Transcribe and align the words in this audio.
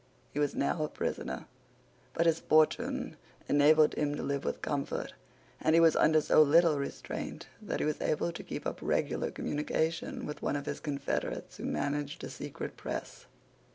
He 0.33 0.39
was 0.39 0.55
now 0.55 0.83
a 0.83 0.87
prisoner; 0.89 1.45
but 2.15 2.25
his 2.25 2.39
fortune 2.39 3.17
enabled 3.47 3.93
him 3.93 4.15
to 4.15 4.23
live 4.23 4.43
with 4.43 4.63
comfort; 4.63 5.13
and 5.59 5.75
he 5.75 5.79
was 5.79 5.95
under 5.95 6.19
so 6.21 6.41
little 6.41 6.79
restraint 6.79 7.45
that 7.61 7.79
he 7.79 7.85
was 7.85 8.01
able 8.01 8.31
to 8.31 8.41
keep 8.43 8.65
up 8.65 8.79
regular 8.81 9.29
communication 9.29 10.25
with 10.25 10.41
one 10.41 10.55
of 10.55 10.65
his 10.65 10.79
confederates 10.79 11.57
who 11.57 11.65
managed 11.65 12.23
a 12.23 12.31
secret 12.31 12.77
press. 12.77 13.27